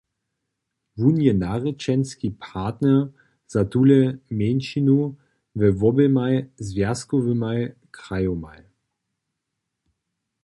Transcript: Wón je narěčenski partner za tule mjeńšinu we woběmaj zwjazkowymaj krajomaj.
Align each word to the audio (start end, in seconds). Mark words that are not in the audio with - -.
Wón 0.99 1.17
je 1.25 1.33
narěčenski 1.43 2.27
partner 2.45 2.97
za 3.53 3.61
tule 3.71 3.99
mjeńšinu 4.37 4.97
we 5.59 5.67
woběmaj 5.79 6.35
zwjazkowymaj 6.67 7.59
krajomaj. 7.95 8.61